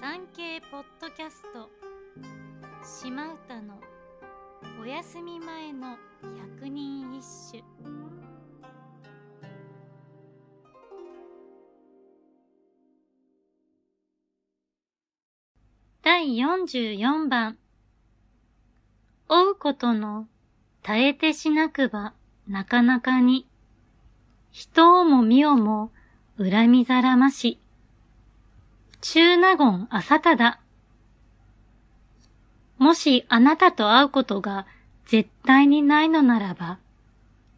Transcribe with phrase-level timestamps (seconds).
[0.00, 1.68] 産経ポッドキャスト。
[2.82, 3.78] 島唄の
[4.80, 5.98] お休み前の
[6.56, 7.62] 百人一首。
[16.00, 17.58] 第44番。
[19.28, 20.26] 追うことの
[20.82, 22.14] 耐えてしなくば
[22.48, 23.46] なかなかに。
[24.50, 25.92] 人をも身をも
[26.38, 27.60] 恨みざらまし。
[29.02, 30.58] 中納言朝忠。
[32.76, 34.66] もしあなたと会うことが
[35.06, 36.78] 絶対にないのならば、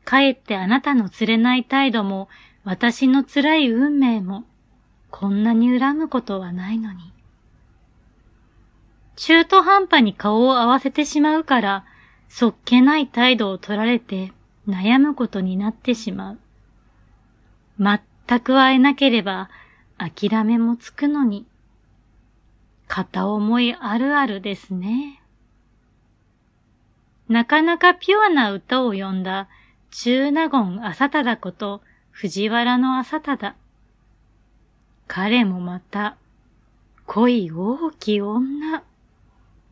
[0.04, 2.28] かえってあなたの釣れない態度も
[2.64, 4.44] 私の辛い運命も
[5.10, 7.12] こんなに恨むことはないのに。
[9.16, 11.84] 中途半端に顔を合わせてしまうから、
[12.28, 14.32] そっけない態度を取られて
[14.68, 16.38] 悩むことになってしまう。
[17.78, 19.50] 全く会えなければ
[20.02, 21.46] 諦めもつくのに、
[22.88, 25.22] 片思いあるあるですね。
[27.28, 29.48] なかなかピュアな歌を詠んだ
[29.90, 33.54] 中納言朝忠こと藤原の朝忠。
[35.06, 36.16] 彼もまた
[37.06, 38.82] 恋大き女。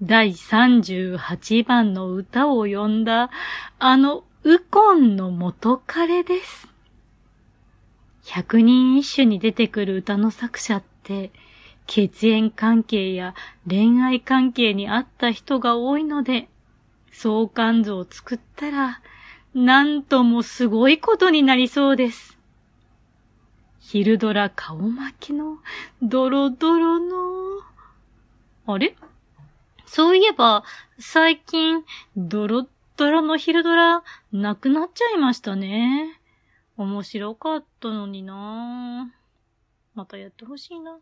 [0.02, 3.30] 第38番の歌を詠んだ
[3.78, 6.69] あのウコンの元彼です。
[8.32, 11.32] 百人一首に出てくる歌の作者って、
[11.88, 13.34] 血縁関係や
[13.68, 16.48] 恋愛関係にあった人が多いので、
[17.10, 19.00] 相関図を作ったら、
[19.52, 22.38] なんともすごいことになりそうです。
[23.80, 25.58] 昼ドラ顔巻きの
[26.00, 27.16] ドロドロの、
[28.66, 28.94] あれ？
[29.86, 30.62] そういえば、
[31.00, 31.82] 最近、
[32.16, 36.19] ドロドロの昼ドラ、なくなっちゃいましたね。
[36.80, 39.12] 面白かったのにな
[39.94, 40.98] またやってほしいな。